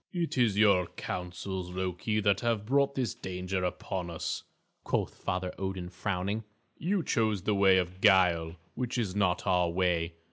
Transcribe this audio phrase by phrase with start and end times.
[0.11, 4.41] "It is your counsels, Loki, that have brought this danger upon us,"
[4.83, 6.43] quoth Father Odin, frowning.
[6.75, 10.15] "You chose the way of guile, which is not our way.